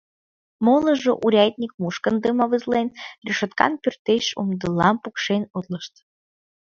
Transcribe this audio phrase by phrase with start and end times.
[0.65, 2.87] Молыжо урядник мушкындым авызлен,
[3.25, 5.93] решоткан пӧртеш умдылам пукшен утлышт.